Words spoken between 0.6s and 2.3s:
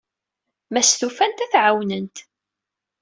Ma stufant, ad t-ɛawnent.